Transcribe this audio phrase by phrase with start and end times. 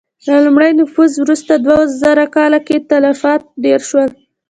[0.29, 4.09] له لومړي نفوذ وروسته دوه زره کاله کې تلفات ډېر شول.